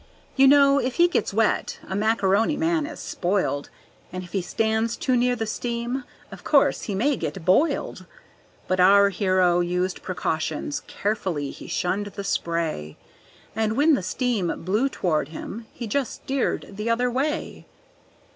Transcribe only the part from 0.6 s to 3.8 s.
if he gets wet, a Macaroni Man is spoiled,